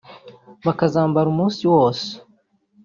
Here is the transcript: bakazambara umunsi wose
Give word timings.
bakazambara 0.65 1.27
umunsi 1.33 1.63
wose 1.73 2.09